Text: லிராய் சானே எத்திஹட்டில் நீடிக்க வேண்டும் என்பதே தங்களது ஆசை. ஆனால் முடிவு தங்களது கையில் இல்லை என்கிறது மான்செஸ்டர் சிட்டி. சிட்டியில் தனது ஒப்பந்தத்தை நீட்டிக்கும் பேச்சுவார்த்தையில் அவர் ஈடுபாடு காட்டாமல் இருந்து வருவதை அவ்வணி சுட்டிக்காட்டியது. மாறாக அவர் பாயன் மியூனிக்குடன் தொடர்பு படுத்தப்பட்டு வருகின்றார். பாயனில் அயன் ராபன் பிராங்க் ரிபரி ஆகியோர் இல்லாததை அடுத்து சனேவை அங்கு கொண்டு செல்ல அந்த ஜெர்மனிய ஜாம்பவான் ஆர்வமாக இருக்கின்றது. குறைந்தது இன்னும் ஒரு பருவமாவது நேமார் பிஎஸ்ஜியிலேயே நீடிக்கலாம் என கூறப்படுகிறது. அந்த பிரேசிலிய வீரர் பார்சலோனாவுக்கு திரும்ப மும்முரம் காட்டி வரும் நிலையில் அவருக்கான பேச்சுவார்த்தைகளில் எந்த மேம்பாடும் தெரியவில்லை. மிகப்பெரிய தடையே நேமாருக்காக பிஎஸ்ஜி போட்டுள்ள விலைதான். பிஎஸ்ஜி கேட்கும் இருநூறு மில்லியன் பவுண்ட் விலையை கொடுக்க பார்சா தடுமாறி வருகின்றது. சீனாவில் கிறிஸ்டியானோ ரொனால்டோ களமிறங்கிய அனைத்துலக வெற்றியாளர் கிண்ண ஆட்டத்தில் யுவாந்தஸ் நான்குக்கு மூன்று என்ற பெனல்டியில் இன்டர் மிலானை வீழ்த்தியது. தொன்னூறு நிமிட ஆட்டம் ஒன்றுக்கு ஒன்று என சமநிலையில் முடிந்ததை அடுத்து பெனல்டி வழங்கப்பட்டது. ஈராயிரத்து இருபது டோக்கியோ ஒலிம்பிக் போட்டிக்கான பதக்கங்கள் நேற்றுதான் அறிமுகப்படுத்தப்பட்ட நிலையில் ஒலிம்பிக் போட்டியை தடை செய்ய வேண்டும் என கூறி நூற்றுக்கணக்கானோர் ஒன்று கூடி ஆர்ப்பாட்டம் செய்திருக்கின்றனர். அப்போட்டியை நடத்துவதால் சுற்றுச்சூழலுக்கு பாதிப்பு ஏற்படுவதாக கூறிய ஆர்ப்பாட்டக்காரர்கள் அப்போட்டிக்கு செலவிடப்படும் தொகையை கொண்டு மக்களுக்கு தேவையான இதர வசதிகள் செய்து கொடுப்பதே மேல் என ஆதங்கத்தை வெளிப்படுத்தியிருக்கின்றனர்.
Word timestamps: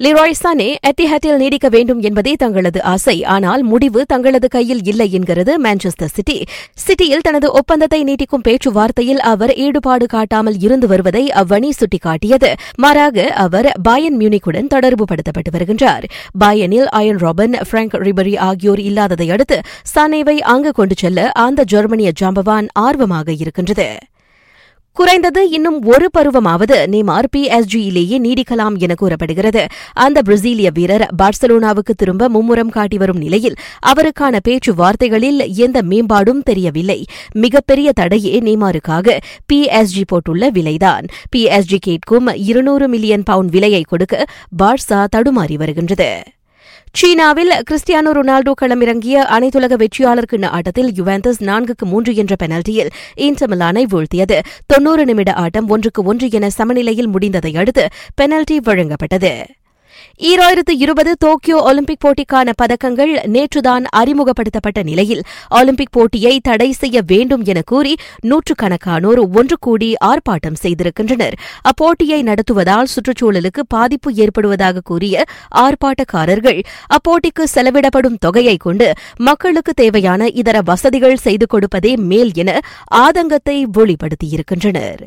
லிராய் 0.00 0.32
சானே 0.32 0.76
எத்திஹட்டில் 0.86 1.36
நீடிக்க 1.36 1.68
வேண்டும் 1.68 2.00
என்பதே 2.00 2.34
தங்களது 2.34 2.82
ஆசை. 2.82 3.24
ஆனால் 3.24 3.62
முடிவு 3.62 4.06
தங்களது 4.06 4.48
கையில் 4.48 4.82
இல்லை 4.84 5.12
என்கிறது 5.12 5.60
மான்செஸ்டர் 5.60 6.12
சிட்டி. 6.14 6.44
சிட்டியில் 6.74 7.20
தனது 7.20 7.52
ஒப்பந்தத்தை 7.52 8.04
நீட்டிக்கும் 8.04 8.44
பேச்சுவார்த்தையில் 8.48 9.16
அவர் 9.16 9.52
ஈடுபாடு 9.54 10.06
காட்டாமல் 10.06 10.58
இருந்து 10.58 10.86
வருவதை 10.86 11.30
அவ்வணி 11.30 11.70
சுட்டிக்காட்டியது. 11.80 12.52
மாறாக 12.76 13.24
அவர் 13.24 13.72
பாயன் 13.88 14.16
மியூனிக்குடன் 14.18 14.66
தொடர்பு 14.66 15.04
படுத்தப்பட்டு 15.04 15.52
வருகின்றார். 15.56 16.04
பாயனில் 16.44 16.86
அயன் 16.86 17.18
ராபன் 17.18 17.56
பிராங்க் 17.70 17.94
ரிபரி 17.94 18.38
ஆகியோர் 18.38 18.80
இல்லாததை 18.80 19.30
அடுத்து 19.30 19.60
சனேவை 19.94 20.38
அங்கு 20.38 20.72
கொண்டு 20.72 20.94
செல்ல 20.98 21.32
அந்த 21.32 21.64
ஜெர்மனிய 21.64 22.12
ஜாம்பவான் 22.20 22.68
ஆர்வமாக 22.72 23.32
இருக்கின்றது. 23.32 23.88
குறைந்தது 24.98 25.50
இன்னும் 25.50 25.82
ஒரு 25.82 26.08
பருவமாவது 26.18 26.76
நேமார் 26.94 27.28
பிஎஸ்ஜியிலேயே 27.36 28.16
நீடிக்கலாம் 28.18 28.76
என 28.78 28.94
கூறப்படுகிறது. 28.94 29.66
அந்த 29.92 30.22
பிரேசிலிய 30.24 30.70
வீரர் 30.74 31.06
பார்சலோனாவுக்கு 31.22 31.94
திரும்ப 31.96 32.28
மும்முரம் 32.28 32.68
காட்டி 32.68 32.96
வரும் 32.96 33.16
நிலையில் 33.16 33.54
அவருக்கான 33.86 34.38
பேச்சுவார்த்தைகளில் 34.48 35.54
எந்த 35.54 35.82
மேம்பாடும் 35.82 36.42
தெரியவில்லை. 36.42 37.04
மிகப்பெரிய 37.32 37.92
தடையே 38.00 38.40
நேமாருக்காக 38.40 39.16
பிஎஸ்ஜி 39.52 40.04
போட்டுள்ள 40.12 40.50
விலைதான். 40.50 41.06
பிஎஸ்ஜி 41.36 41.76
கேட்கும் 41.80 42.26
இருநூறு 42.34 42.88
மில்லியன் 42.88 43.22
பவுண்ட் 43.22 43.50
விலையை 43.50 43.84
கொடுக்க 43.88 44.24
பார்சா 44.62 45.06
தடுமாறி 45.16 45.54
வருகின்றது. 45.54 46.22
சீனாவில் 46.92 47.52
கிறிஸ்டியானோ 47.70 48.10
ரொனால்டோ 48.18 48.52
களமிறங்கிய 48.60 49.16
அனைத்துலக 49.36 49.76
வெற்றியாளர் 49.76 50.28
கிண்ண 50.30 50.46
ஆட்டத்தில் 50.46 50.92
யுவாந்தஸ் 50.92 51.40
நான்குக்கு 51.40 51.84
மூன்று 51.84 52.14
என்ற 52.14 52.34
பெனல்டியில் 52.42 52.90
இன்டர் 53.14 53.50
மிலானை 53.50 53.84
வீழ்த்தியது. 53.92 54.38
தொன்னூறு 54.66 55.04
நிமிட 55.04 55.32
ஆட்டம் 55.32 55.68
ஒன்றுக்கு 55.68 56.02
ஒன்று 56.02 56.28
என 56.30 56.50
சமநிலையில் 56.50 57.08
முடிந்ததை 57.08 57.58
அடுத்து 57.58 57.88
பெனல்டி 58.22 58.56
வழங்கப்பட்டது. 58.62 59.44
ஈராயிரத்து 60.18 60.74
இருபது 60.78 61.14
டோக்கியோ 61.18 61.62
ஒலிம்பிக் 61.62 62.04
போட்டிக்கான 62.06 62.52
பதக்கங்கள் 62.62 63.12
நேற்றுதான் 63.26 63.84
அறிமுகப்படுத்தப்பட்ட 63.96 64.82
நிலையில் 64.82 65.22
ஒலிம்பிக் 65.48 65.92
போட்டியை 65.92 66.40
தடை 66.42 66.72
செய்ய 66.72 67.02
வேண்டும் 67.06 67.44
என 67.44 67.62
கூறி 67.62 67.94
நூற்றுக்கணக்கானோர் 68.26 69.20
ஒன்று 69.34 69.56
கூடி 69.60 69.94
ஆர்ப்பாட்டம் 70.04 70.60
செய்திருக்கின்றனர். 70.62 71.36
அப்போட்டியை 71.62 72.22
நடத்துவதால் 72.22 72.90
சுற்றுச்சூழலுக்கு 72.94 73.62
பாதிப்பு 73.68 74.12
ஏற்படுவதாக 74.12 74.80
கூறிய 74.80 75.24
ஆர்ப்பாட்டக்காரர்கள் 75.56 76.62
அப்போட்டிக்கு 76.96 77.44
செலவிடப்படும் 77.54 78.18
தொகையை 78.18 78.56
கொண்டு 78.56 78.92
மக்களுக்கு 79.16 79.74
தேவையான 79.74 80.26
இதர 80.26 80.60
வசதிகள் 80.62 81.16
செய்து 81.16 81.46
கொடுப்பதே 81.46 81.96
மேல் 81.96 82.30
என 82.34 82.60
ஆதங்கத்தை 82.94 83.64
வெளிப்படுத்தியிருக்கின்றனர். 83.78 85.04